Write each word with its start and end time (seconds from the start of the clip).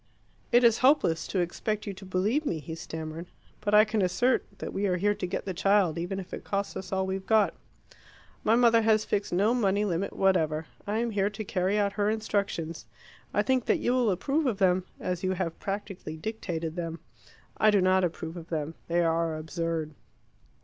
"It 0.51 0.63
is 0.63 0.79
hopeless 0.79 1.27
to 1.27 1.41
expect 1.41 1.85
you 1.85 1.93
to 1.93 2.05
believe 2.05 2.43
me," 2.43 2.57
he 2.57 2.73
stammered. 2.73 3.27
"But 3.59 3.75
I 3.75 3.85
can 3.85 4.01
assert 4.01 4.43
that 4.57 4.73
we 4.73 4.87
are 4.87 4.97
here 4.97 5.13
to 5.13 5.27
get 5.27 5.45
the 5.45 5.53
child, 5.53 5.99
even 5.99 6.19
if 6.19 6.33
it 6.33 6.43
costs 6.43 6.75
us 6.75 6.91
all 6.91 7.05
we've 7.05 7.27
got. 7.27 7.53
My 8.43 8.55
mother 8.55 8.81
has 8.81 9.05
fixed 9.05 9.31
no 9.31 9.53
money 9.53 9.85
limit 9.85 10.13
whatever. 10.13 10.65
I 10.87 10.97
am 10.97 11.11
here 11.11 11.29
to 11.29 11.43
carry 11.43 11.77
out 11.77 11.93
her 11.93 12.09
instructions. 12.09 12.87
I 13.31 13.43
think 13.43 13.65
that 13.65 13.77
you 13.77 13.93
will 13.93 14.09
approve 14.09 14.47
of 14.47 14.57
them, 14.57 14.85
as 14.99 15.23
you 15.23 15.33
have 15.33 15.59
practically 15.59 16.17
dictated 16.17 16.75
them. 16.75 16.99
I 17.57 17.69
do 17.69 17.79
not 17.79 18.03
approve 18.03 18.35
of 18.37 18.49
them. 18.49 18.73
They 18.87 19.03
are 19.03 19.35
absurd." 19.37 19.93